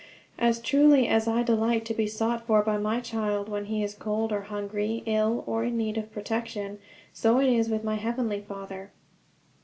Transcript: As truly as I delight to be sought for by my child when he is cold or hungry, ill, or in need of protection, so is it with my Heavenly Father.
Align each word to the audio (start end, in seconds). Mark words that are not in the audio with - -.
As 0.39 0.59
truly 0.59 1.07
as 1.07 1.27
I 1.27 1.43
delight 1.43 1.85
to 1.85 1.93
be 1.93 2.07
sought 2.07 2.47
for 2.47 2.63
by 2.63 2.79
my 2.79 3.01
child 3.01 3.47
when 3.47 3.65
he 3.65 3.83
is 3.83 3.93
cold 3.93 4.31
or 4.31 4.41
hungry, 4.41 5.03
ill, 5.05 5.43
or 5.45 5.63
in 5.63 5.77
need 5.77 5.95
of 5.95 6.11
protection, 6.11 6.79
so 7.13 7.37
is 7.39 7.67
it 7.67 7.71
with 7.71 7.83
my 7.83 7.97
Heavenly 7.97 8.41
Father. 8.41 8.91